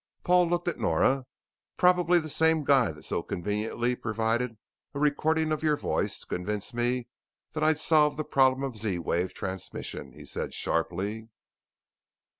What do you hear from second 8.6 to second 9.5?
of Z wave